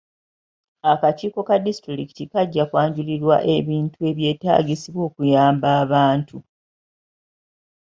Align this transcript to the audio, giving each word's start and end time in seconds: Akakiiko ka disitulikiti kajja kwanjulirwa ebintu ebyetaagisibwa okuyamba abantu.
Akakiiko 0.91 1.39
ka 1.47 1.55
disitulikiti 1.65 2.23
kajja 2.31 2.63
kwanjulirwa 2.69 3.35
ebintu 3.55 3.97
ebyetaagisibwa 4.09 5.01
okuyamba 5.09 5.67
abantu. 5.83 6.37